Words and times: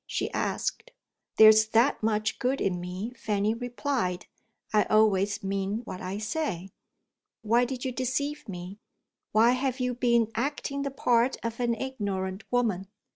she 0.07 0.31
asked. 0.33 0.89
"There's 1.37 1.67
that 1.67 2.01
much 2.01 2.39
good 2.39 2.59
in 2.59 2.79
me," 2.81 3.13
Fanny 3.15 3.53
replied; 3.53 4.25
"I 4.73 4.85
always 4.85 5.43
mean 5.43 5.81
what 5.85 6.01
I 6.01 6.17
say." 6.17 6.71
"Why 7.43 7.65
did 7.65 7.85
you 7.85 7.91
deceive 7.91 8.49
me? 8.49 8.79
Why 9.31 9.51
have 9.51 9.79
you 9.79 9.93
been 9.93 10.31
acting 10.33 10.81
the 10.81 10.89
part 10.89 11.37
of 11.45 11.59
an 11.59 11.75
ignorant 11.75 12.51
woman?" 12.51 12.87